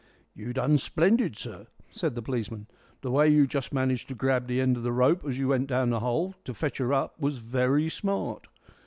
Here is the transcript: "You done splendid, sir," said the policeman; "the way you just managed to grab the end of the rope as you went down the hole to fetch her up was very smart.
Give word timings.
"You 0.33 0.51
done 0.51 0.79
splendid, 0.79 1.37
sir," 1.37 1.67
said 1.91 2.15
the 2.15 2.23
policeman; 2.23 2.65
"the 3.01 3.11
way 3.11 3.29
you 3.29 3.45
just 3.45 3.71
managed 3.71 4.07
to 4.07 4.15
grab 4.15 4.47
the 4.47 4.59
end 4.59 4.75
of 4.75 4.81
the 4.81 4.91
rope 4.91 5.23
as 5.23 5.37
you 5.37 5.47
went 5.49 5.67
down 5.67 5.91
the 5.91 5.99
hole 5.99 6.33
to 6.43 6.55
fetch 6.55 6.79
her 6.79 6.91
up 6.91 7.19
was 7.21 7.37
very 7.37 7.87
smart. 7.87 8.47